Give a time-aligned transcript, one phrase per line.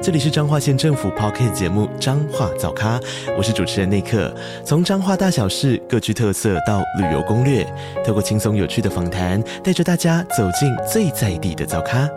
[0.00, 3.00] 这里是彰化县政府 Podcast 节目《彰化早咖》，
[3.36, 4.32] 我是主持人内克。
[4.64, 7.66] 从彰化大小事各具特色到旅游攻略，
[8.06, 12.08] 透过轻松有趣的访谈，带着大家走进最在地的早咖。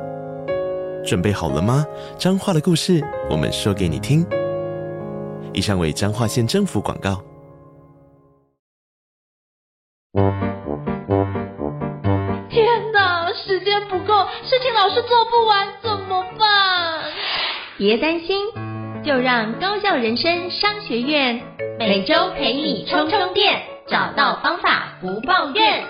[1.04, 1.84] 准备好了吗？
[2.20, 4.24] 彰化的故事，我们说给你听。
[5.52, 7.20] 以上为彰化县政府广告。
[12.48, 14.14] 天哪，时间不够，
[14.44, 16.81] 事情老是做不完，怎么办？
[17.82, 18.38] 别担心，
[19.04, 21.42] 就让高校人生商学院
[21.80, 25.84] 每周陪你充充电，找到方法不抱怨。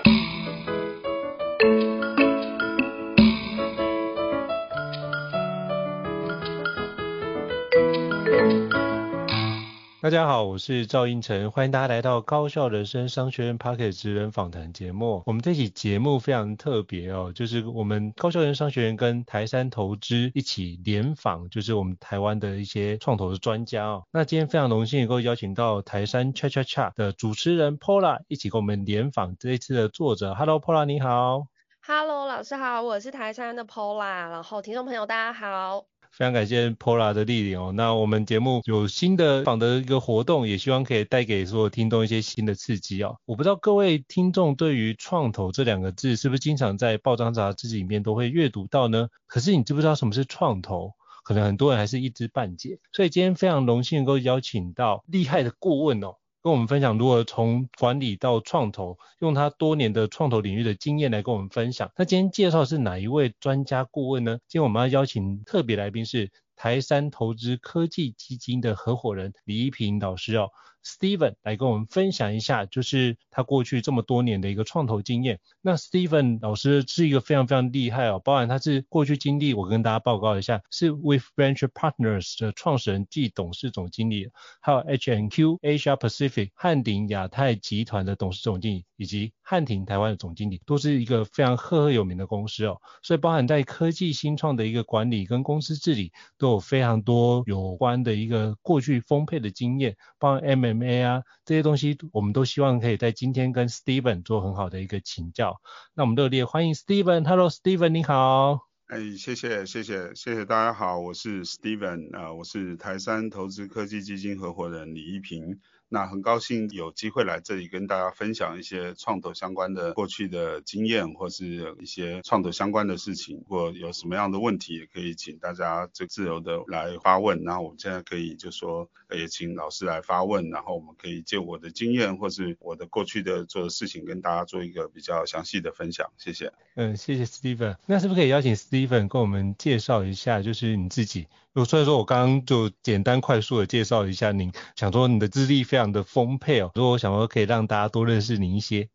[10.02, 15.22] 大家好，我是赵胤丞，欢迎大家来到高效人生商学院 Podcast 职人访谈节目。
[15.28, 24.04] 我们这期节目非常特别哦，就是我们高效人生商学院跟台山投资一起联访，就是我们台湾的一些创投的专家哦。
[24.12, 30.34] 那今天非常荣幸能够邀请到台山 Cha Cha Cha 的主持人 Paula 一起跟我们联访这一次的作者。
[30.34, 31.46] Hello Paula，你好。
[31.86, 35.86] Hello 老师好，我是台山的 Paula，然后听众朋友大家好。
[36.12, 37.72] 非常感谢 Paula 的莅临哦。
[37.74, 43.16] 那我们节目有新的访的一个活动，也希望可以带给所有听众一些新的刺激哦。
[43.26, 49.08] 我不知道各位听众对于创投这两个字是不是经常在报章杂志里面都会阅读到呢？
[49.26, 50.92] 可是你知不知道什么是创投？
[51.24, 52.80] 可能很多人还是一知半解。
[52.92, 56.16] 所以今天非常荣幸能够邀请到厉害的顾问哦。
[56.44, 61.92] 跟我们分享如何从管理到创投，用他多年的创投领域的经验来跟我们分享。
[61.96, 64.40] 那今天介绍是哪一位专家顾问呢？
[64.48, 70.50] 今天我们要邀请特别来宾是台山投资科技基金的合伙人李一平老师哦。
[70.84, 75.40] Steven 来跟我们分享一下，就是他过去这么多年的一个创投经验。
[75.62, 92.82] 那 Steven 老师是一个非常非常厉害哦，包含他是过去经历，我跟大家报告一下，是 With Venture Partners 的创始人暨董事总经理，还有 HNQ Asia Pacific 汉鼎亚太集团的董事总经理，以及汉庭台湾的总经理，都是一个非常赫赫有名的公司哦。
[93.04, 100.71] 所以包含在科技新创的一个管理跟公司治理，都有非常多有关的一个过去丰沛的经验，包含 M。
[100.74, 105.62] M&A 啊，这些东西我们都希望可以在今天跟 Steven 做很好的一个请教。
[105.94, 107.28] 那我们热烈欢迎 Steven。
[107.28, 108.68] Hello，Steven，你好。
[108.88, 115.60] 哎，谢谢，谢谢，谢谢大家好，我是 Steven，啊、我是台山投资科技基金合伙人李一平。
[115.94, 123.40] 那很高兴有机会来这里跟大家分享一些创投相关的过去的经验，或是一些创投相关的事情。
[123.40, 127.44] 如果有什么样的问题，也可以请大家就自由的来发问。
[127.44, 136.10] 然后我们现在可以就说，也请老师来发问，然后我们可以借我的经验或是我的过去的做的事情，跟大家做一个比较详细的分享。
[136.18, 136.54] 谢谢。
[136.76, 137.76] 嗯，谢谢 Steven。
[137.86, 141.28] 那是不是可以邀请 Steven 跟我们介绍一下，就是你自己？
[141.54, 148.90] 所以说我刚刚就简单快速的介绍一下您，想说你的资历非常的丰沛哦，所以我想说可以让大家多认识您一些。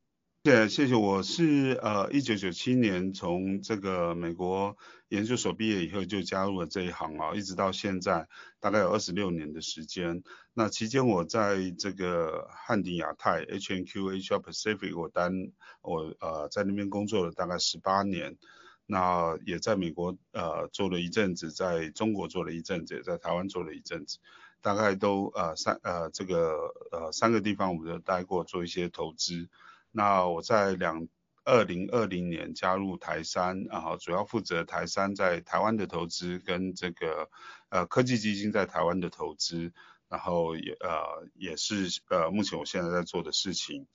[0.45, 0.95] 谢谢，谢。
[0.95, 4.75] 我是呃一九九七年从这个美国
[5.09, 8.27] 研究所毕业以后就加入了这一行啊，一直到现在
[8.59, 10.23] 大概有二十六年的时间。
[10.55, 15.33] 那期间我在这个汉鼎亚太 H&Q Asia Pacific 我担
[15.83, 18.39] 我呃在那边工作了大概十八年。
[18.89, 24.19] 那也在美国呃做了一阵子，在中国做了一阵子，也在台湾做了一阵子，
[24.61, 29.49] 大概都呃三呃这个呃三个地方我们都待过，做一些投资。
[29.91, 31.09] 那我在两
[31.45, 37.29] 二零二零年加入台山，然后主要负责台山在台湾的投资跟这个
[37.71, 39.73] 呃科技基金在台湾的投资，
[40.09, 43.89] 然后也呃也是呃目前我现在在做的事情。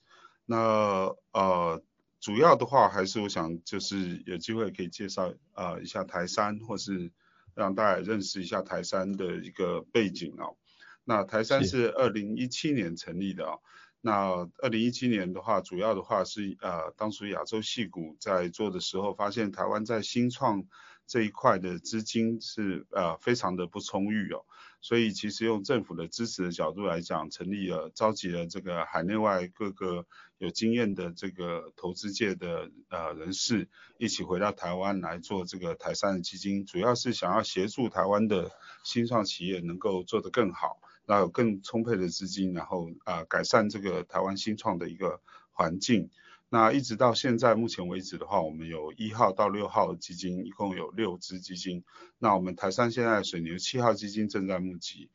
[0.46, 1.82] 那呃。
[2.22, 7.12] 主要的话还是我想就是有机会可以介绍呃一下台山，或是
[7.56, 10.56] 让大家认识一下台山的一个背景哦。
[11.04, 13.60] 那台山是二零一七年成立的哦。
[14.02, 20.64] 那二零一七年的话，主要的话是呃当时亚洲戏股在做的时候，发现台湾在新创
[21.08, 24.46] 这一块的资金是呃非常的不充裕哦。
[24.80, 30.06] 所以其实用政府的支持的角度来讲，成立了召集了这个海内外各个
[30.42, 38.50] 有经验的这个投资界的呃人士，一起回到台湾来做这个台杉的基金，主要是想要协助台湾的
[38.84, 45.22] 新创企业能够做得更好，然后有更充沛的资金，然后啊、呃、改善这个台湾新创的一个
[45.52, 46.10] 环境。
[46.50, 51.84] 那一直到现在目前为止的话，我们有一号到六号基金，一共有六支基金。
[52.18, 55.12] 那我们台杉现在水牛七号基金正在募集。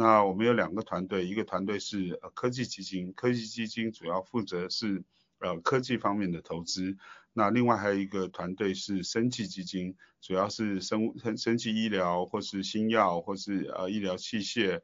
[0.00, 5.04] 那我们有两个团队，一个团队是科技基金，科技基金主要负责是
[5.40, 6.96] 呃科技方面的投资。
[7.34, 14.80] 那另外还有一个团队是生技基金，主要是生物生生技医疗或是新药或是呃医疗器械。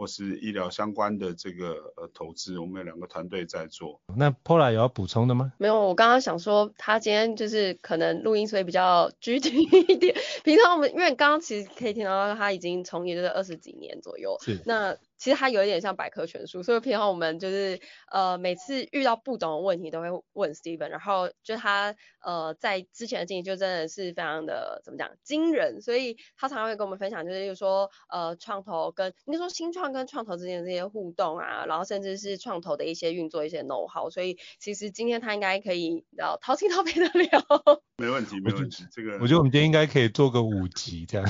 [0.00, 4.00] 或是医疗相关的这个呃投资，我们有两个团队在做。
[4.16, 5.52] 那 Paula 有要补充的吗？
[5.58, 10.16] 没有，我刚刚想说，他今天就是可能录音所以比较 拘谨一点。
[10.42, 14.38] 平常我们因为刚刚其实可以听到他已经从业就是二十几年左右。
[14.40, 14.58] 是。
[14.64, 17.78] 那其实它有一点像百科全书，所以平常我们就是
[18.10, 21.94] 呃每次遇到不懂的问题都会问 Steven，然后就他
[22.24, 37.44] 呃在之前的经历就真的是非常的怎么讲惊人，所以他常常会跟我们分享，就是说呃创投跟你说新创跟创投之间的这些互动啊，然后甚至是创投的一些运作一些 know how，所以其实今天他应该可以然后掏心掏肺的聊。
[38.00, 41.26] 没问题，没问题，这个我觉得我们今天应该可以做个五集这样。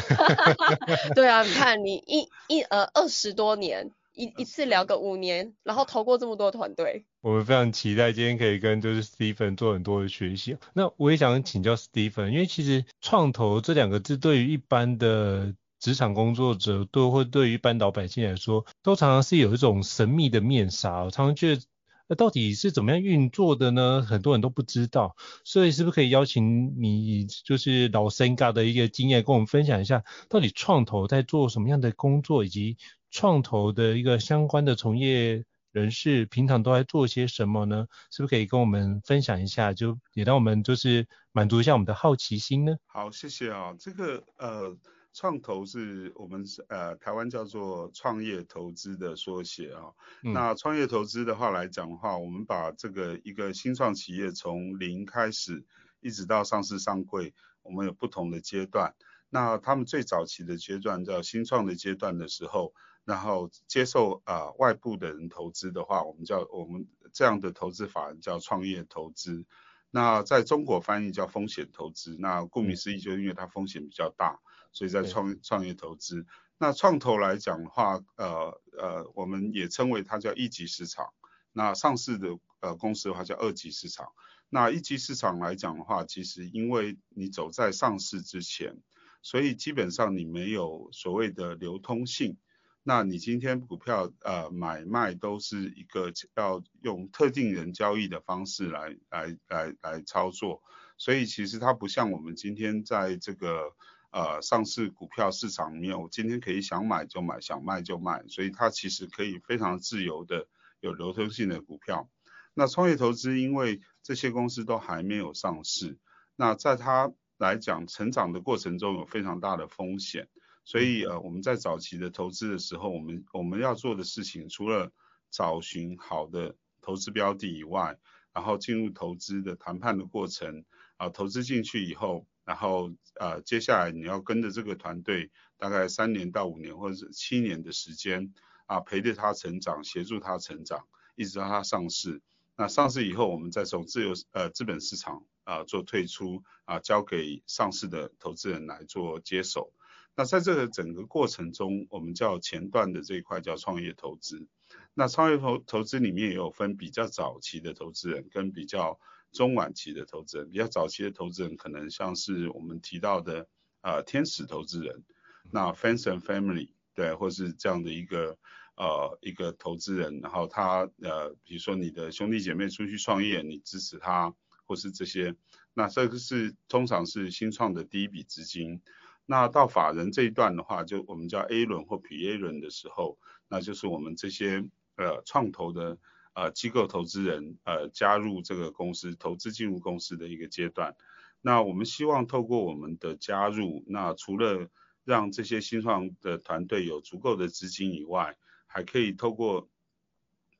[1.16, 3.79] 对啊，你看你一一呃二十多年。
[4.12, 10.56] 一一次聊个五年，然后投过这么多团队，我们非常期待今天可以跟就是 Steven 做很多的学习。
[10.74, 21.04] 那我也想请教 Steven，因为其实创投这两个字对于一般的职场工作者，都或对于一般老百姓来说，都常常是有一种神秘的面纱。
[21.04, 21.62] 我常常觉得，
[22.10, 24.02] 那到底是怎么样运作的呢？
[24.02, 25.14] 很多人都不知道。
[25.44, 32.78] 所以是不是可以邀请你，就是老生咖的一个经验，跟我们分享一下，到底创投在做什么样的工作，以及
[33.12, 37.86] 创投的一个相关的从业人士，平常都在做些什么呢？
[38.10, 39.72] 是不是可以跟我们分享一下？
[39.72, 42.74] 就也让我们就是满足一下我们的好奇心呢？
[42.86, 43.72] 好，谢谢啊。
[43.78, 44.76] 这个呃，
[45.12, 49.92] 创投是我们呃台湾叫做创业投资的缩写啊。
[50.22, 55.64] 嗯、那创业投资的话来讲的话，我们把这个一个新创企业从零开始，
[56.00, 58.94] 一直到上市上柜，我们有不同的阶段。
[59.28, 62.72] 那他们最早期的阶段叫新创的阶段的时候。
[63.06, 69.46] 然后接受啊、呃、外部的人投资的话，我们叫我们这样的投资法人叫创业投资。
[69.90, 72.16] 那在中国翻译叫风险投资。
[72.18, 74.38] 那顾名思义，就是因为它风险比较大，
[74.72, 76.26] 所以在创创业投资。
[76.58, 81.06] 那创投来讲的话，呃呃，我们也称为它叫一级市场。
[81.52, 84.06] 那上市的呃公司的话叫二级市场。
[84.48, 88.76] 那一级市场来讲的话，其实因为你走在上市之前，
[89.22, 92.36] 所以基本上你没有所谓的流通性。
[92.82, 100.62] 那你今天股票呃买卖都是一个要用特定人交易的方式来来来来操作，
[100.96, 103.74] 所以其实它不像我们今天在这个
[104.10, 110.48] 呃上市股票市场里面，我今天可以想买就买，想卖就卖，所以它其实可以非常自由的
[110.80, 112.08] 有流通性的股票。
[112.54, 115.98] 那创业投资因为这些公司都还没有上市，
[116.34, 120.28] 那在它来讲成长的过程中有非常大的风险。
[120.70, 124.92] 所以呃，我们在早期的投资的时候，我们我们要做的事情，除了
[125.28, 127.98] 找寻好的投资标的以外，
[128.32, 130.64] 然后进入投资的谈判的过程
[130.96, 138.32] 啊，投资进去以后，然后呃，接下来你要跟着这个团队，大概三年到五年或者是七年的时间
[138.66, 142.22] 啊，陪着他成长，协助他成长，一直到他上市。
[142.54, 149.72] 那上市以后，我们再从自由呃资本市场啊做退出啊，交给上市的投资人来做接手。
[150.20, 154.46] 那在这个整个过程中，我们叫前段的这一块叫创业投资。
[154.92, 159.00] 那创业投投资里面也有分比较早期的投资人跟比较
[159.32, 160.50] 中晚期的投资人。
[160.50, 163.48] 比较早期的投资人可能像是我们提到的
[163.80, 165.04] 呃天使投资人，
[165.50, 168.36] 那 fans and Family 对，或是这样的一个
[168.76, 174.34] 呃一个投资人，然后他呃比如说你的兄弟姐妹出去创业，你支持他
[174.66, 175.34] 或是这些，
[175.72, 178.82] 那这个是通常是新创的第一笔资金。
[179.30, 184.64] 那到法人这一段的话，就我们叫 A 轮或 P A 轮的时候，那就是我们这些
[184.96, 185.98] 呃创投的
[186.34, 190.96] 呃机构投资人呃加入这个公司投资进入公司的一个阶段。
[191.42, 194.68] 那我们希望透过我们的加入，那除了
[195.04, 199.68] 让这些新创的团队有足够的资金以外，还可以透过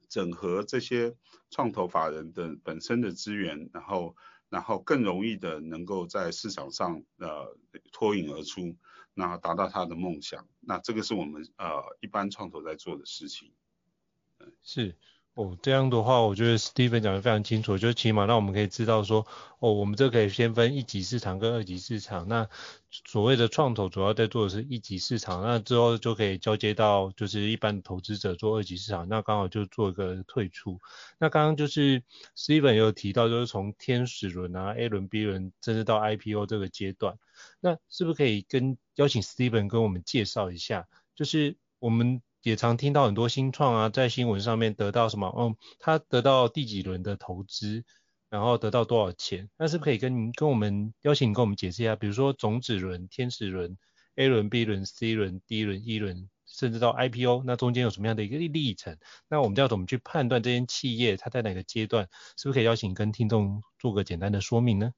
[0.08, 1.16] 整合这些
[1.50, 4.14] 创投法人的本身的资源，然后。
[4.50, 7.57] 然后更容易的能够在市场上呃
[7.92, 8.76] 脱颖而出，
[9.14, 13.50] 那达到他的梦想，那这个是我们呃一般创投在做的事情。
[14.40, 14.95] 嗯是。
[15.40, 19.26] 哦，这样的话，我觉得 Steven 讲得非常清楚，就起码让我们可以知道说，
[19.59, 22.28] 哦，我们这可以先分一级市场跟二级市场。
[22.28, 22.47] 那
[22.90, 30.78] 所谓的创投主要在做的是一级市场，那之后就可以交接到就是一般投资者做二级市场，那刚好就做一个退出。
[31.18, 32.02] 那刚刚就是
[32.37, 37.16] Steven 有提到，就是从天使轮啊、A 轮、B 轮，甚至到 IPO 这个阶段，
[37.61, 42.20] 那是不是可以跟邀请 Steven 跟我们介绍一下，就是我们。
[42.42, 47.85] 也常听到很多新创啊，在新闻上面得到什么，嗯，他得到第几轮的投资，
[48.28, 49.50] 然后得到多少钱？
[49.59, 53.76] 那是不是可以跟跟我们邀请你跟我们解释一下，比如说种子轮、天使轮、
[54.16, 58.97] A 轮、B 轮、C 轮、D 轮、E 轮，甚至到 IPO，那中间有什么样的一个历程？
[59.28, 62.09] 那我们要怎么去判断这间企业它在哪个阶段？
[62.37, 64.92] 是不是可以邀请跟听众做个简单的说明呢？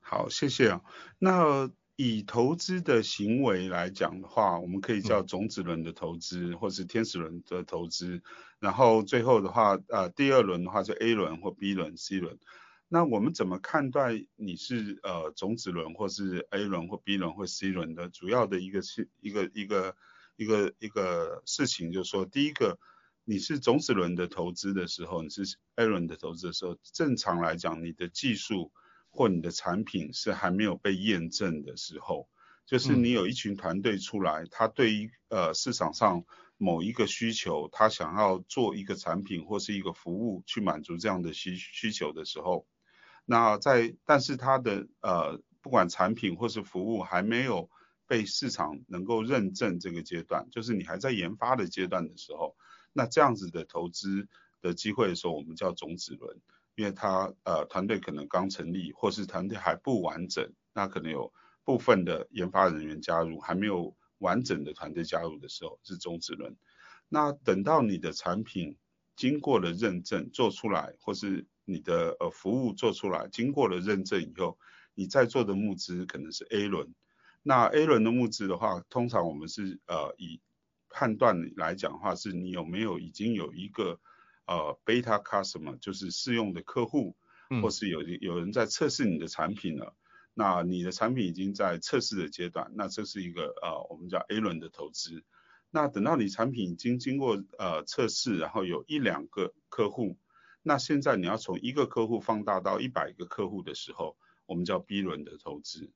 [0.00, 0.82] 好，谢谢啊。
[1.18, 8.22] 那以投资的行为来讲的话，我们可以叫种子轮的投资，或是天使轮的投资。
[8.60, 12.38] 然后最后的话，呃，第二轮的话就 A 轮或 B 轮、C 轮。
[12.88, 18.10] 那我们怎么看待你是呃种子轮或是 A 轮或 B 轮或 C 轮的？
[18.10, 19.96] 主要的一个是一个一个
[20.36, 22.78] 一个一个事情，就是说，第一个，
[23.24, 28.70] 你是种子轮的投资的时候，你是 A 轮的投资的时候，正常来讲，你的技术。
[29.16, 32.28] 或你的产品是还没有被验证的时候，
[32.66, 36.24] 就是你有一群团队出来，嗯、他对于呃市场上
[36.58, 42.66] 某一个需求，他想要做一个产品或是一个服务去满足这样的需需求的时候，
[43.24, 47.68] 那在但是他的呃不管产品或是服务还没有
[48.06, 52.54] 被市场能够认证这个阶段，就是你还在研发的阶段的时候，
[52.92, 54.28] 那这样子的投资
[54.60, 56.40] 的机会的时候，我们叫种子轮。
[56.76, 61.32] 因为他呃团队可能刚成立，或是团队还不完整，那可能有
[61.64, 66.54] 部分的研发人员加入，还没有完整的团队加入的时候是种子轮。
[67.08, 68.76] 那等到你的产品
[69.16, 74.58] 经过了认证做出来，或是你的呃服务做出来，经过了认证以后，
[74.94, 76.94] 你在做的募资可能是 A 轮。
[77.42, 80.42] 那 A 轮的募资的话，通常我们是呃以
[80.90, 83.98] 判断来讲的话，是你有没有已经有一个。
[84.46, 87.16] 呃，beta customer 就是试用的客户，
[87.60, 89.96] 或是有有人在测试你的产品了，嗯、
[90.34, 95.24] 那你的产品已经在测试的阶段，那这是一个呃我们叫 A 轮的投资。
[95.70, 100.16] 那等到你产品已经经过呃测试，然后有一两个客户，
[100.62, 105.90] 那现在你要从一个客户放大到一百个客户的时候，我们叫 B 轮的投资。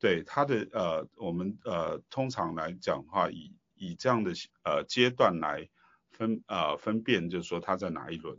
[0.00, 4.32] 对它的呃我们呃通常来讲的话，以以这样的
[4.64, 5.68] 呃阶段来。
[6.12, 8.38] 分呃分辨就是说它在哪一轮，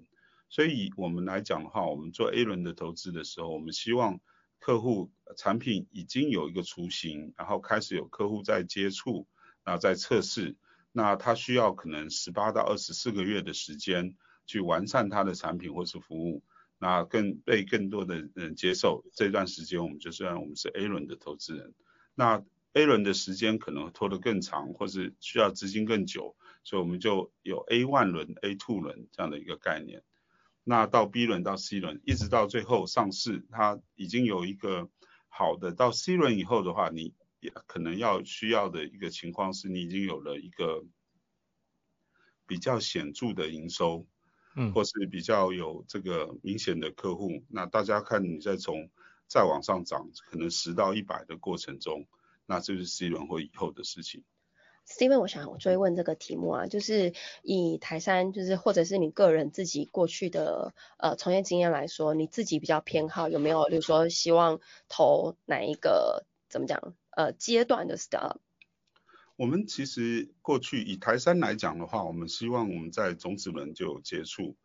[0.50, 4.20] 所以以我们来讲的话，我们做 A 轮的投资的时候，我们希望
[4.60, 9.28] 客户产品已经有一个雏形，然后开始有客户在接触，
[9.64, 10.56] 然后在测试，
[10.92, 14.16] 那他需要可能十八到二十四个月的时间
[14.46, 16.44] 去完善他的产品或是服务，
[16.78, 21.74] 那更被更多的人接受，这段时间我们就算我们是 A 轮的投资人，
[22.16, 26.36] 那 A 轮的时间可能拖得更长，或是需要资金更久。
[26.64, 30.04] 所以我们就有 A one 轮、A two 轮这样的一个概念，
[30.64, 34.90] 那到 B 轮到 C 轮，一直到最后上市，它已经有一个
[35.28, 35.74] 好的。
[35.74, 40.86] 到 C 轮以后的话，你也可能要需要的一个情况是你已经有了一个
[42.48, 44.08] 比较显著的营收，
[44.56, 47.44] 嗯，或是比较有这个明显的客户。
[47.50, 48.90] 那大家看你再从
[49.28, 52.08] 再往上涨，可能十到一百的过程中，
[52.46, 54.24] 那这是 C 轮或以后的事情。
[54.88, 64.60] Steven，我想追问这个题目啊，就是以台山，就是或者是你个人自己过去的呃从业经验来说，你自己比较偏好有没有，比如说希望
[64.90, 68.36] 投哪一个怎么讲呃阶段的 start？
[69.36, 74.58] 我们其实过去以台山来讲的话，我们希望我们在种子轮就有接触，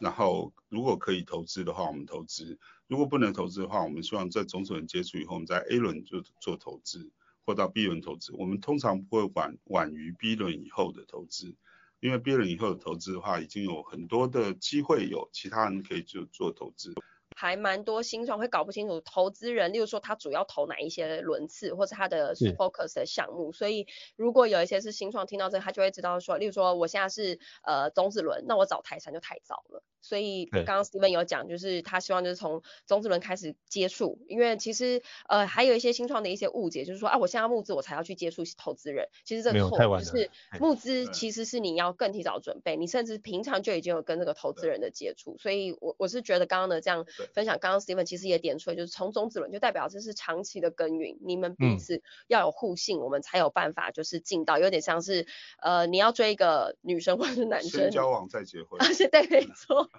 [0.00, 2.56] 然后如果可以投资的话，我们投资；
[2.88, 7.10] 如果不能投资的话，我们希望在种子轮接触以后，我们在 A 轮就做投资。
[7.46, 11.54] 或到 B 轮投资，我们通常不会晚晚于 B 轮以后的投资，
[12.00, 16.92] 因为 B 轮以后的投资的话，已经有很多的机会，有其他人可以就做投资。
[17.38, 23.52] 还蛮多新创会搞不清楚投资人，例如说他主要投哪一些轮次，或是他的 focus 的项目。
[23.52, 29.82] 所以如果有一些是新创听到这个，他就会知道说，例如说我现在是呃种子轮，那我找台山就太早了。
[30.00, 45.36] 所以刚刚 Steven 有讲，就是他希望就是从种子轮开始接触，因为其实呃还有一些新创的一些误解，就是说啊我现在要募资我才要去接触投资人，其实这个错，就是募资其实是你要更提早准备，你甚至平常就已经有跟这个投资人的接触。
[45.38, 54.58] 所以我我是觉得刚刚的这样分享，刚刚 Steven 其实也点出来，就是从种子轮就代表这是长期的耕耘，你们彼此要有互信，我们才有办法就是进到。
[54.58, 55.26] 有点像是
[55.60, 59.90] 呃你要追一个女生或者是男生，先交往再结婚， 啊，对，没错。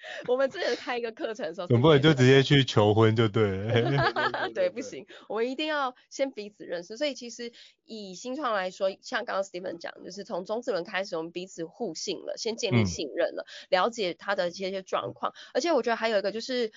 [0.28, 4.50] 我们之前开一个课程的时候，总不能就直接去求婚就对了。
[4.54, 6.96] 对，不行，我们一定要先彼此认识。
[6.96, 7.52] 所以其实
[7.84, 15.32] 以新创来说，像刚刚 Steven 讲，就是从中子轮开始，我们彼此互信了，先建立信任了，嗯、了解他的一些些状况。
[15.54, 16.72] 而且我觉得还有一个就是。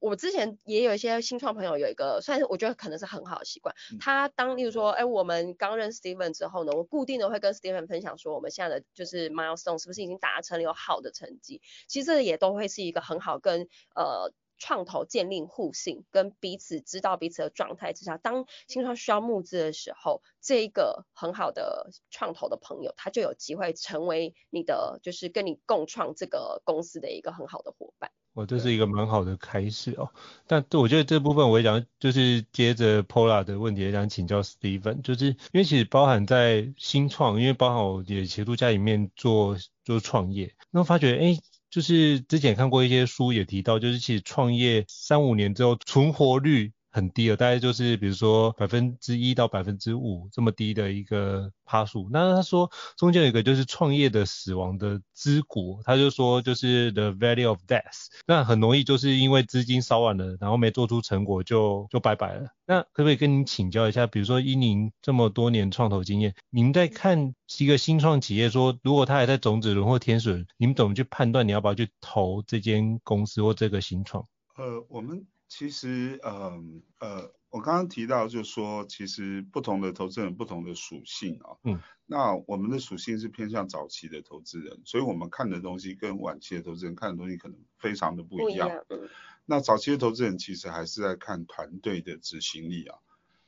[0.00, 3.74] 我之前也有一些新创朋友，有一个算是我觉得可能是很好的习惯。
[4.00, 11.60] 他当例如说，哎，我们刚认识 Steven 之后呢，我固定的会跟 Steven 分享说，我们现在的就是 milestone 是不是已经达成了有好的成绩？
[11.88, 28.10] 其实这也都会是一个很好跟呃创投建立互信，跟彼此知道彼此的状态之下，当新创需要募资的时候，这一个很好的创投的朋友，他就有机会成为你的，就是跟你共创这个公司的一个很好的伙伴。
[28.34, 30.10] 哦，这是一个蛮好的开始哦。
[30.46, 41.38] 但我觉得这部分我也想，就是接着 Paula 的问题，也想请教 Steven，就是因为其实包含在新创，因为包含我也协助家里面做做创业，那我发觉，哎，
[41.70, 46.72] 就是之前看过一些书也提到，就是其实创业三五年之后存活率。
[46.96, 52.08] 很低了，大概就是比如说百分之一到百分之五这么低的一个趴数。
[52.10, 58.06] 那他说中间有一个就是创业的死亡的之谷，他就说就是 the value of death。
[58.26, 62.48] 那很容易就是因为资金烧完了，然后没做出成果就就拜拜了。
[62.64, 74.26] 那可不可以跟您请教一下，比如说依您这么多年创投经验，您在看一个新创企业说，如果他还在种子轮或天使轮，你们怎么去判断你要不要去投这间公司或这个新创？
[74.56, 75.26] 呃，我们。
[75.48, 76.62] 其实，呃
[76.98, 81.56] 呃，我刚刚提到，就是说，其实不同的投资人不同的属性啊。
[81.64, 81.80] 嗯。
[82.08, 88.68] 那我们的属性是偏向早期的投资人，所以我们看的东西跟晚期的投资人看的东西可能非常的不一样。
[88.88, 89.08] 不一样。
[89.44, 92.98] 那早期的投资人其实还是在看团队的执行力啊，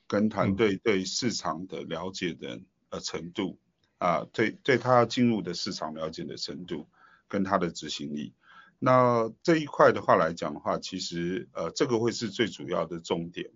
[0.07, 3.59] 跟团队对市场的了解的呃程度
[3.99, 6.89] 啊，对对他进入的市场了解的程度
[7.29, 8.35] 跟他的执行力。
[8.81, 13.51] 那这一块的话来讲的话，其实呃这个会是最主要的重点。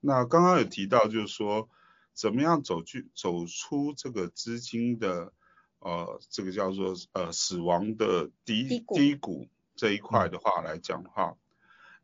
[0.00, 1.68] 那刚刚有提到就是说，
[2.14, 5.32] 怎么样走去走出这个资金的
[5.80, 11.36] 呃这个叫做呃死亡的低低谷，这一块的话来讲的话，嗯、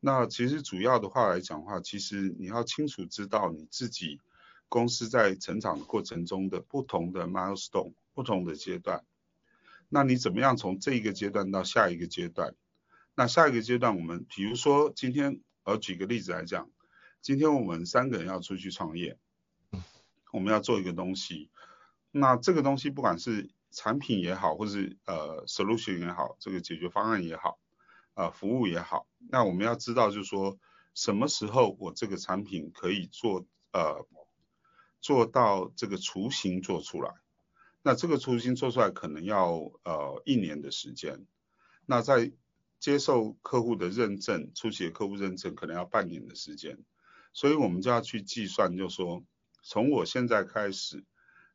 [0.00, 4.20] 那其实主要的话来讲的话，其实你要清楚知道你自己
[4.68, 9.04] 公司在成长的过程中的不同的 milestone 不同的阶段，
[9.88, 12.56] 那你怎么样从这一个阶段到下一个阶段？
[13.14, 16.70] 那下一个阶段，我们比如说今天，我，举个例子来讲，
[17.20, 19.16] 今天我们三个人要出去创业，
[20.32, 21.48] 我们要做一个东西，
[22.10, 27.58] 那这个东西不管是产品也好，或是呃 solution 也好，这个解决方案也好，
[28.14, 30.58] 呃服务也好，那我们要知道就是说，
[30.94, 34.06] 什么时候我这个产品可以做呃
[35.00, 37.14] 做到这个雏形做出来，
[37.82, 41.26] 那这个雏形做出来可能要呃一年的时间，
[41.86, 42.32] 那在
[42.84, 46.84] 接受客户的认证，初期的客户认证可能要半年的时间，
[47.32, 49.24] 所以我们就要去计算，就说
[49.62, 51.02] 从我现在开始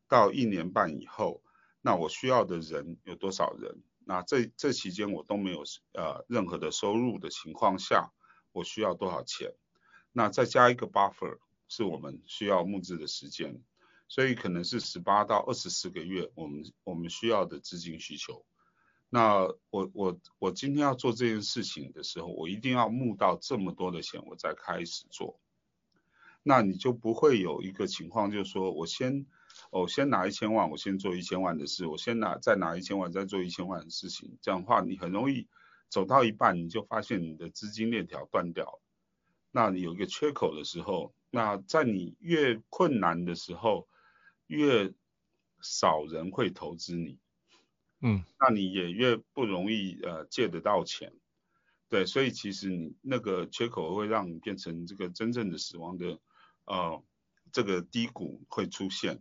[0.08, 1.40] 到一年半以后，
[1.82, 3.80] 那我需要的人有多少人？
[4.04, 5.62] 那这这期间我都没有
[5.92, 8.10] 呃任何的收入的情况下，
[8.50, 9.54] 我需要多少钱？
[10.10, 11.38] 那再加一个 buffer
[11.68, 13.62] 是我们需要募资的时间，
[14.08, 18.44] 所以可能是十八到二十四个月，我们我们需要的资金需求。
[19.12, 25.40] 那我我我今天要做这件事情的时候，我一定要募到这么多的钱，我再开始做。
[26.44, 29.26] 那你就不会有一个情况，就是说我先，
[29.70, 34.38] 我先拿一千万，我先做一千万的事，我先拿再拿一千万，再做一千万的事情。
[34.40, 35.48] 这样的话，你很容易
[35.88, 38.80] 走到一半，你就发现你的资金链条断掉了。
[39.50, 43.88] 那你有一个缺口的时候，那在你越困难的时候，
[44.46, 44.94] 越
[45.60, 47.18] 少人会投资你。
[48.02, 51.12] 嗯，那你也越不容易呃借得到钱，
[51.88, 56.18] 对，所以其实你那个缺口会让你变成这个真正的死亡的
[56.64, 57.02] 呃
[57.52, 59.20] 这个低谷会出现，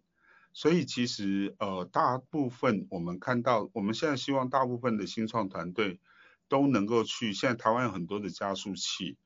[0.54, 6.00] 所以其实呃大部分我们看到我们现在希望大部分的新创团队
[6.48, 9.18] 都能够去，现在台湾有很多的加速器，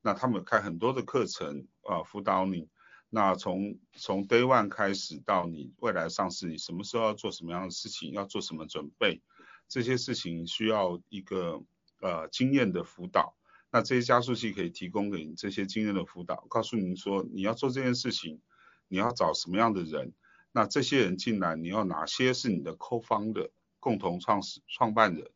[0.00, 2.68] 那他们开很多的课程啊、呃、辅导你。
[3.14, 9.20] 那从从 day one 开始到你未来上市，你什么时候要做什么样的事情，要做什么准备，
[9.68, 11.62] 这些事情需要一个
[12.00, 13.36] 呃经验的辅导。
[13.70, 18.40] 那这些加速器可以提供给你这些经验的辅导，告诉您说你要做这件事情，
[18.88, 20.14] 你要找什么样的人，
[20.50, 25.30] 那这些人进来，你要哪些是你的 co-founder 共同创始创办人，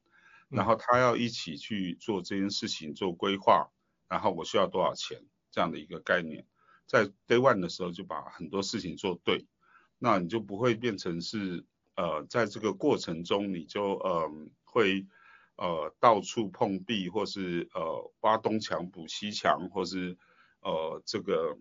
[0.49, 3.69] 然后他要一起去做这件事情做规划，
[4.09, 6.47] 然后我需要多少钱这样的一个概念。
[6.87, 9.46] 在 day one 的时候就把很多事情做对，
[9.99, 11.64] 那你就不会变成是
[11.96, 14.31] 呃在这个过程中你就呃
[14.64, 15.07] 会
[15.57, 20.16] 呃到处碰壁，或是呃挖东墙补西墙，或是
[20.61, 21.59] 呃这个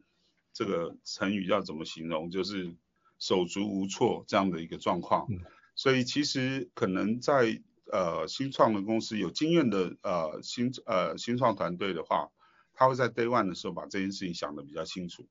[0.53, 2.75] 这个成语要怎么形容，就是
[3.17, 5.25] 手足无措这样的一个状况。
[5.29, 5.39] 嗯、
[5.75, 7.61] 所以其实可能在
[7.91, 12.29] 呃新创的公司有经验的呃新呃新创团队的话，
[12.75, 15.25] 他会在 day one 的时候把这件事情想得比较清楚，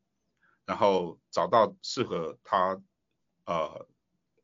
[0.65, 2.83] 然后找到适合他
[3.45, 3.87] 呃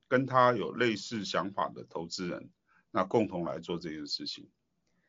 [0.06, 2.50] 跟他有类似想法的投资人，
[2.90, 4.48] 那共同来做这件事情。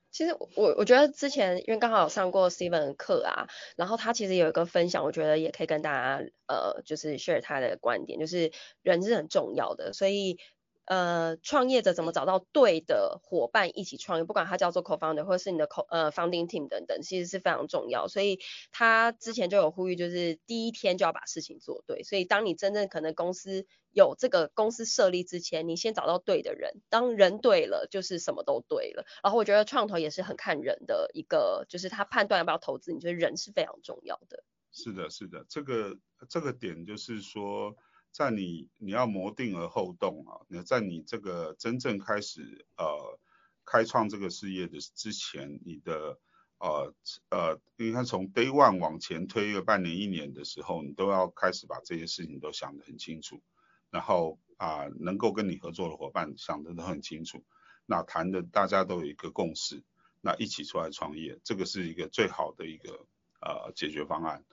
[0.10, 8.51] 其实我我觉得之前因为刚好有上过 Steven 的课啊，然后他其实有一个分享，我觉得也可以跟大家呃就是 share 他的观点，就是
[8.82, 10.39] 人是很重要的，所以。
[10.86, 14.24] 呃，创业者怎么找到对的伙伴一起创业？
[14.24, 18.08] 不管他叫做 co-founder 或是你的 co 呃 founding team 等等，其实是非常重要。
[18.08, 18.39] 所以
[18.72, 22.04] 他之前就有呼吁，就是第一天就要把事情做对。
[22.04, 29.06] 所以当你真正可能公司有这个公司设立之前，你先找到对的人，当人对了，就是什么都对了。
[29.24, 34.44] 然后我觉得创投也是很看人的一个，就是他判断要不要投资，你觉得人是非常重要的。
[34.74, 35.96] 是的，是的，这个
[36.28, 37.76] 这个点就是说。
[38.12, 43.19] 在你你要谋定而后动啊，你在你这个真正开始呃
[43.65, 46.19] 开创这个事业的之前，你的
[46.60, 46.93] 呃
[47.30, 53.41] 呃，你看从 day one 往前推一个半年一年的时候，你都要开始把这些事情都想得很清楚，
[53.89, 57.43] 然后啊、能够跟你合作的伙伴想得都很清楚，
[57.88, 59.84] 那谈的大家都有一个共识，
[60.21, 63.08] 那一起出来创业，这个是一个最好的一个
[63.39, 64.45] 呃解决方案。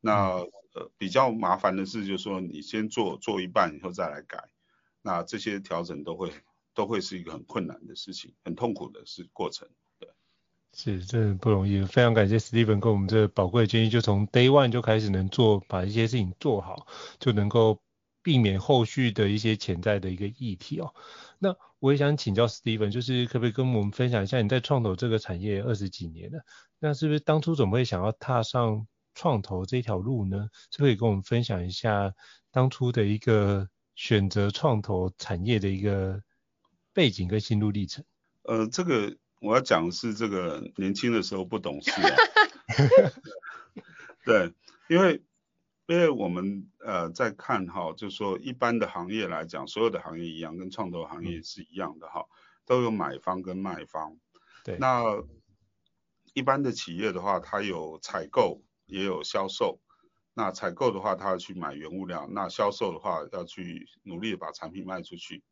[0.00, 0.38] 那
[0.74, 4.48] 呃比较麻烦的是，就是说你先做做一半以后再来改，
[5.02, 6.30] 那这些调整都会
[6.74, 9.68] 都会是一个很困难的事情，很痛苦的是过程。
[9.98, 10.08] 对，
[10.74, 11.82] 是，这不容易。
[11.84, 16.86] 非常感谢 Steven 给我们这宝贵的建议，就从 Day One 就开始能做，把一些事情做好，
[17.18, 17.80] 就能够
[18.22, 20.94] 避免后续的一些潜在的一个议题哦。
[21.38, 26.44] 那我也想请教 Steven，就是可不可以跟我们分享一下你在创投这个产业二十几年了，
[26.78, 28.86] 那是不是当初怎么会想要踏上？
[29.16, 32.14] 创投这条路呢，是可以跟我们分享一下
[32.52, 36.22] 当初的一个选择创投产业的一个
[36.92, 38.04] 背景跟心路历程。
[38.42, 42.16] 呃，这个我要讲的是这个年轻的时候不懂事啊。
[44.24, 44.52] 对，
[44.88, 45.22] 因为
[45.86, 52.32] 因为我们呃在看哈，就是说一般的行业来讲，所有的行业一样，跟创投行业是一样的哈，嗯、
[52.66, 54.18] 都有买方跟卖方。
[54.62, 54.76] 对。
[54.78, 55.02] 那
[56.34, 58.62] 一般的企业的话，它有采购。
[58.86, 59.80] 也有销售，
[60.32, 65.42] 那采购的话，他要去买原物料；那销售的话，要去努力的把产品卖出去。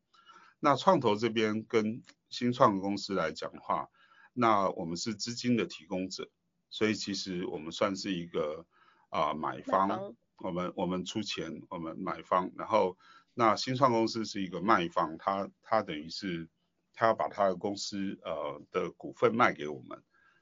[0.59, 3.89] 那创投这边跟新创公司来讲的话，
[4.33, 6.29] 那我们是资金的提供者，
[6.69, 8.65] 所以其实我们算是一个
[9.09, 12.51] 啊、呃、买方，买方我们我们出钱，我们买方。
[12.55, 12.97] 然后
[13.33, 16.47] 那新创公司是一个卖方，他他等于是
[16.93, 20.01] 他要把他的公司呃的股份卖给我们，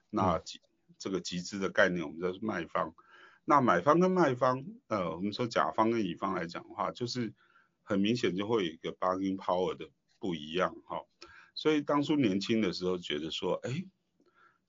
[0.10, 0.42] 那。
[1.04, 2.96] 这个集资的概念，我们叫做卖方。
[3.44, 7.34] 那买方跟卖方，呃，我们说甲方跟乙方来讲的话，就是
[7.84, 11.02] 很明显就会有一个 bargaining power 的不一样哈、
[11.56, 13.84] 所以当初年轻的时候觉得说，哎，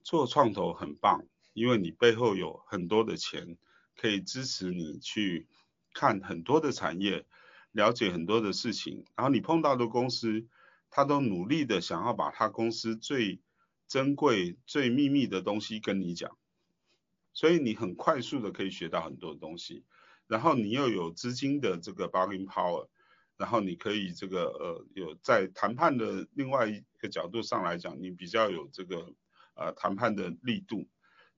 [0.02, 3.56] 做创投很棒，因为你背后有很多的钱
[3.96, 5.46] 可以支持你去
[5.92, 7.26] 看很多的产业，
[7.70, 9.04] 了解很多的事情。
[9.14, 10.48] 然后你碰到的公司，
[10.90, 13.40] 他都努力的想要把他公司最
[13.86, 16.36] 珍贵、最秘密的东西跟你讲，
[17.32, 19.84] 所以你很快速的可以学到很多东西，
[20.26, 22.88] 然后你又有资金的这个 bargain power，
[23.36, 29.12] 然后你可以这个呃有在谈判的另外一个角度上来讲，你比较有这个
[29.54, 30.88] 呃谈判的力度，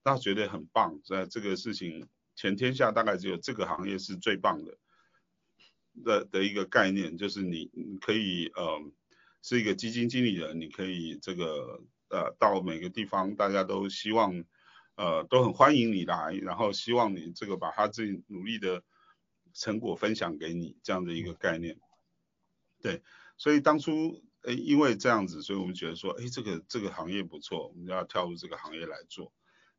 [0.05, 1.01] 那觉得很棒。
[1.05, 2.07] 在这个事情，
[2.37, 4.79] 全天下大概只有这个行业是最棒的
[6.05, 8.81] 的的一个概念，就是你可以呃
[9.43, 11.83] 是一个基金经理人，你可以这个。
[12.09, 14.45] 呃，到每个地方，大家都希望，
[14.95, 18.83] 呃，都很欢迎你来，然后希望你这个把他自己努力的
[19.53, 21.79] 成果分享给你，这样的一个概念。
[22.81, 23.03] 对，
[23.37, 29.33] 所以当初，诶，因为这样子，所以我们觉得说，诶，这个这个行业不错，我们要跳入这个行业来做。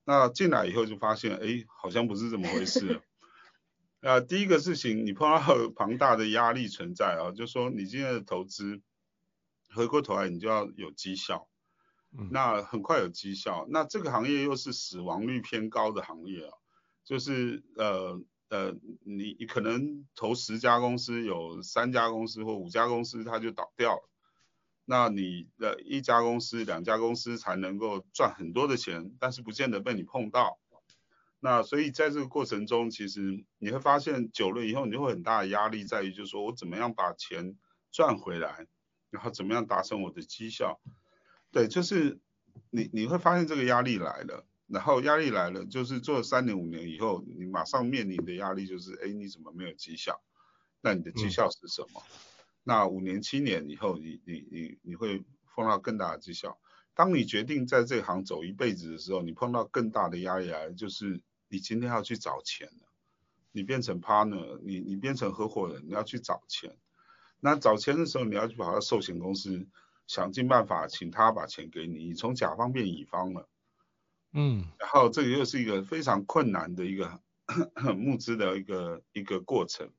[0.03, 3.01] 那进来以后就发现，诶，好像不是这么回事。
[4.01, 5.39] 呃，第一个事情，你碰到
[5.75, 8.81] 庞大的压力存在啊，就是说你今天的投资，
[9.73, 11.47] 回过头来你就要有绩效。
[12.31, 16.53] 那很快有绩效，那这个行业又是死亡率偏高的行业啊，
[17.03, 24.01] 就是呃呃，你你可能投十家公司，有三家公司或五家公司它就倒掉，
[24.85, 30.59] 那你的一家公司、两家公司才能够赚很多的钱，但是不见得被你碰到。
[31.39, 37.55] 那所以在这个过程中，其实你会发现久了以后，你就会很大的压力在于，就是说我怎么样把钱
[37.91, 38.65] 赚回来，
[39.11, 40.79] 然后怎么样达成我的绩效。
[41.51, 42.19] 对，就是
[42.69, 50.21] 你你会发现这个压力来了，然后压力来了，就是做了三年五年以后，你马上面临的压力就是，哎，你怎么没有绩效？
[50.81, 52.01] 那你的绩效是什么？
[52.01, 55.23] 嗯、那五年七年以后，你你你你会
[55.55, 56.59] 碰到更大的绩效。
[56.93, 62.87] 当你决定在这行走一辈子的时候，你碰到更大的压力来，就是你今天要去找钱了。
[63.51, 66.77] 你变成 partner，你你变成合伙人，你要去找钱。
[67.39, 69.67] 那找钱的时候，你要去跑到寿险公司，
[70.07, 73.47] 想尽办法请他把钱给你，你从甲方变乙方了。
[74.33, 77.21] 嗯，然后这个又是一个非常困难的一个
[77.95, 79.91] 募资的一个一个过程，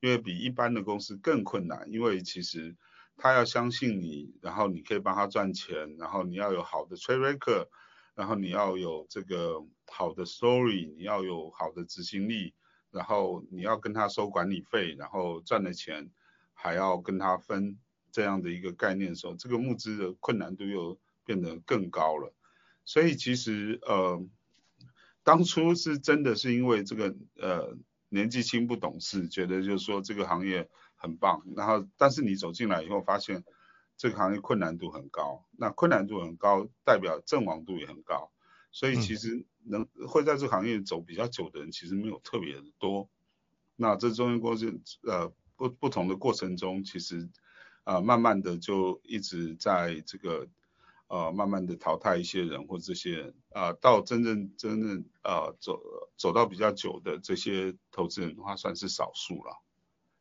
[0.00, 2.76] 因为比一般的公司更困难，因为其实。
[3.18, 7.68] 他要相信你，然后你可以帮他赚钱，然后你要有好的 track record，
[8.14, 12.54] 然后你要有这个好的 story，你要有好的执行力，
[12.90, 16.10] 然后你要跟他收管理费，然后赚的钱
[16.54, 17.78] 还要跟他分
[18.12, 22.32] 这样的一个概念的时候，这个募资的困难度又变得更高了。
[22.84, 24.24] 所以其实呃，
[25.24, 27.76] 当初是真的是因为这个呃
[28.10, 30.68] 年纪轻不懂事，觉得就是说这个行业。
[30.94, 33.42] 很棒，然后但是你走进来以后发现
[33.96, 38.30] 这个行业困难度很高，那困难度很高代表阵亡度也很高，
[38.70, 43.10] 所以其实能会在这个行业走比较久的人其实没有特别的多。
[43.74, 47.28] 那这中间过程呃不不同的过程中，其实啊、
[47.84, 50.48] 啊、慢慢的就一直在这个
[51.08, 55.80] 呃慢慢的淘汰一些人或这些人啊、到真正真正呃走
[56.16, 59.62] 走到比较久的这些投资人的话算是少数了。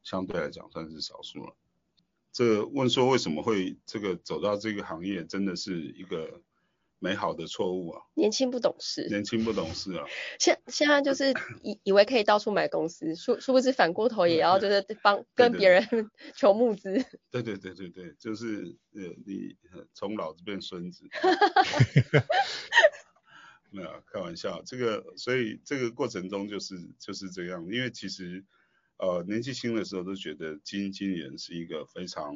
[0.04, 1.56] 相对来讲算是少数了。
[2.32, 6.42] 这问说为什么会这个走到这个行业，真的是一个
[7.04, 8.04] 美好的错误啊！
[8.14, 9.08] 年轻不懂事。
[9.10, 10.06] 年轻不懂事啊！
[10.40, 11.34] 现现在就是
[11.64, 17.04] 以以为可以到处买公司，殊殊不知反过头也要就是帮跟别人求募资。
[17.32, 19.58] 对对对对对，就是呃你
[19.94, 21.10] 从老子变孙子。
[23.72, 28.46] 没有开玩笑，这个所以这个过程中就是就是这样，因为其实。
[28.98, 32.36] 呃，年纪轻的时候都觉得基金经理人是一个非常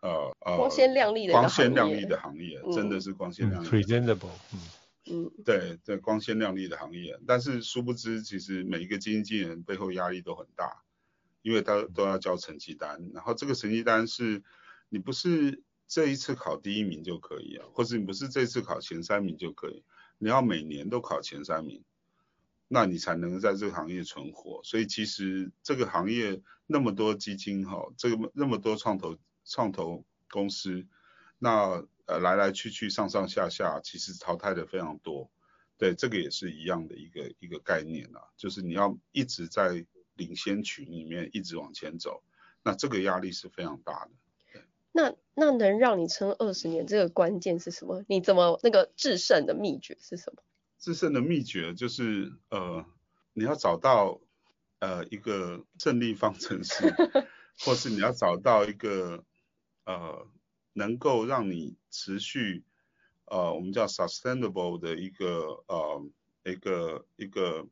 [0.00, 3.68] 呃呃光鲜亮丽的光鲜亮丽的行业，真的是光鲜亮丽。
[3.68, 4.60] presentable，嗯
[5.10, 10.82] 嗯，对对，光鲜亮丽的行业，但是殊不知，其实每一个经纪人背后压力都很大，
[11.42, 14.42] 因为他都要交成绩单，然后这个成绩单是
[14.88, 19.82] 你不是这一次考第一名就可以啊，或者你不是这次考前三名就可以，
[20.18, 21.82] 你要每年都考前三名。
[22.72, 30.86] 那你才能在这个行业存活，所以其实这个行业那么多基金哈，这个那么多创投创投公司，
[31.38, 35.30] 那呃来来去去上上下下，其实淘汰的非常多，
[35.78, 42.22] 对，这个也是一样的一个一个概念啊，就是你要一直在领先群里面一直往前走，
[42.62, 44.10] 那这个压力是非常大的。
[44.92, 48.04] 那那能让你撑二十年，这个关键是什么？
[48.08, 50.42] 你怎么那个制胜的秘诀是什么？
[50.80, 52.84] 制胜的秘诀就是，呃，
[53.32, 54.20] 你要找到，
[54.80, 56.92] 呃，一个胜利方程式，
[57.64, 59.22] 或是你要找到一个，
[59.84, 60.26] 呃，
[60.72, 62.64] 能够让你持续，
[63.26, 66.06] 呃，我们叫 sustainable 的一个，呃，
[66.44, 67.66] 一个一个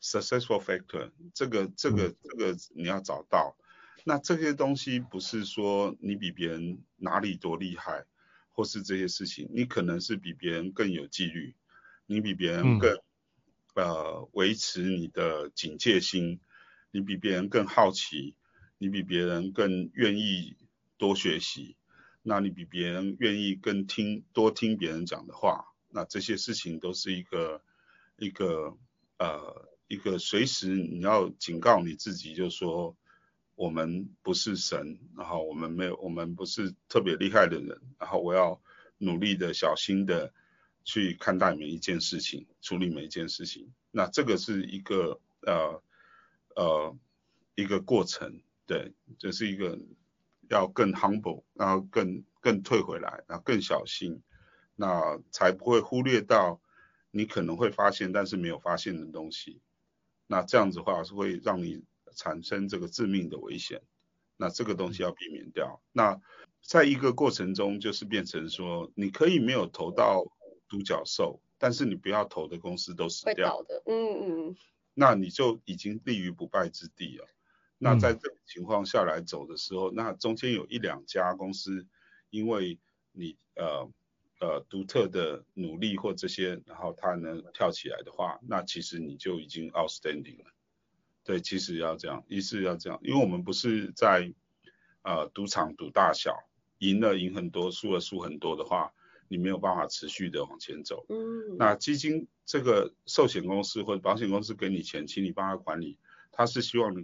[0.00, 3.56] successful factor，这个这个这个你要找到。
[4.04, 8.04] 那这些东西不是说你比别人哪里多厉害，
[8.52, 11.56] 或是这些事情，你可能是比别人更有纪律。
[12.06, 12.94] 你比别人更，
[13.74, 16.40] 嗯、呃，维持你的警戒心，
[16.92, 18.36] 你比别人更好奇，
[18.78, 20.56] 你比别人更愿意
[20.98, 21.76] 多学习，
[22.22, 27.62] 那你比别人愿意更听多听别人讲的话，那这些事情都是一个
[28.16, 28.76] 一个
[29.18, 32.96] 呃一个随时你要警告你自己，就说
[33.54, 38.60] 我们不是神，然后我们没有我们不是特别厉害的人，然后我要
[38.98, 40.32] 努力的小心的。
[40.88, 45.82] 去看待每一件事情，处理每一件事情，那这个是一个呃
[46.54, 46.96] 呃
[47.56, 49.80] 一个过程，对，这是一个
[50.48, 54.22] 要更 humble，然后更更退回来，然后更小心，
[54.74, 56.60] 那才不会忽略到
[57.10, 59.60] 你可能会发现但是没有发现的东西，
[60.26, 61.82] 那这样子的话是会让你
[62.14, 63.82] 产生这个致命的危险，
[64.36, 65.80] 那这个东西要避免掉。
[65.92, 66.20] 那
[66.62, 70.24] 在一个过程中就是变成说，你可以没有投到。
[70.68, 74.56] 独角兽，但是你不要投的公司都死掉的，嗯嗯，
[74.94, 77.28] 那你就已经立于不败之地了。
[77.78, 81.86] 那在这种情况下来走的时候，嗯、那中间有一两家公司，
[82.30, 82.78] 因为
[83.12, 83.90] 你呃
[84.40, 90.50] 呃独特的努力或这些，然后它能跳起来的话，那其实你就已经 outstanding 了。
[91.24, 94.32] 对，其实要这样，一是要这样，因为我们不是在
[95.02, 96.34] 呃赌场赌大小，
[96.78, 98.92] 赢了赢很多，输了输很多的话。
[99.28, 101.04] 你没有办法持续的往前走。
[101.08, 105.98] 嗯，那基金这个寿险公司或者保险公司给你钱，请你帮他管理，
[106.30, 106.94] 他是希望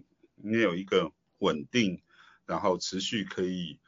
[0.43, 2.03] 你你有一个稳定，
[2.47, 3.79] 然后持续可以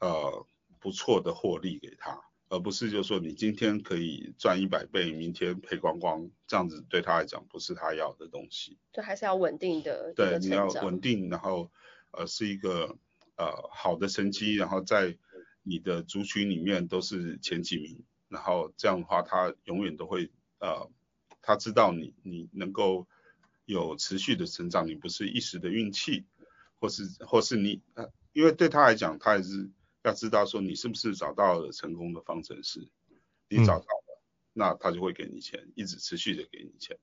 [0.00, 0.46] 呃
[0.80, 8.78] 不错的获利给他，而不是就是说你今天可以赚一百倍，明天赔光光，这样子对他来讲不是他要的东西。
[8.92, 10.12] 就还是要稳定的。
[10.14, 11.70] 对，你要稳定，然后
[12.12, 12.96] 呃是一个
[13.36, 15.16] 呃好的成绩，然后在。
[15.68, 20.88] 你的族群里面都是前几名，然后这样的话，他永远都会呃，
[21.42, 23.08] 他知道你你能够
[23.66, 26.24] 有持续的成长，你不是一时的运气，
[26.78, 29.70] 或是或是你呃，因为对他来讲，他也是
[30.02, 32.88] 要知道说你是不是找到了成功的方程式，
[33.48, 34.22] 你找到了，嗯、
[34.54, 36.98] 那他就会给你钱，一直持续的给你钱，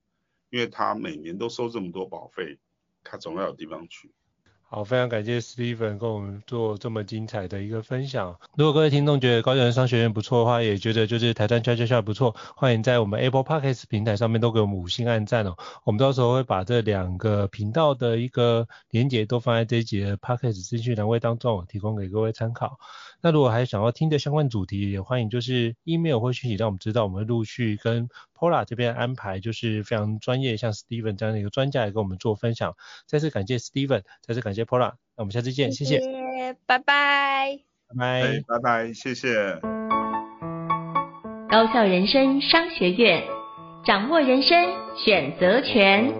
[0.50, 2.58] 因为他每年都收这么多保费，
[3.02, 4.10] 他总要有地方去。
[4.74, 8.36] 好，非常感谢 Steven 跟我们做这么精彩的一个分享。
[8.56, 15.54] 如果各位听众觉得高教人商学院不错的话，也觉得就是台湾教教校不错，欢迎在我们 Apple Podcast 平台上面都给我们五星按赞哦。
[15.84, 22.76] 我们到时候会把这两个频道的一个连接都放在这一集的 Podcast 资讯栏位当中，提供给各位参考。
[23.24, 28.06] 那如果还想要听的相关主题，也欢迎就是 email 或讯息让我们知道，我们会陆续跟
[28.38, 32.74] Paula 这边安排，就是非常专业，像 Steven 这样的一个专家来跟我们做分享。
[33.06, 39.58] 再次感谢 Steven，再次感谢 Paula，那我们下次见，谢谢，谢谢拜拜，拜拜，拜拜，谢谢。
[41.48, 43.22] 高校人生商学院，
[43.86, 44.54] 掌握人生
[45.02, 46.12] 选择权。